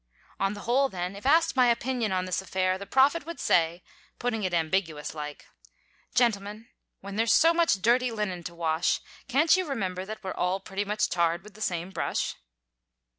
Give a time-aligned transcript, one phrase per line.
[0.39, 4.43] On the whole, then, if asked my opinion on this affair, the Prophet would say—putting
[4.43, 6.69] it ambiguous like—"Gentlemen,
[7.01, 10.85] when there's so much dirty linen to wash, can't you remember that we're all pretty
[10.85, 12.33] much tarred with the same brush?"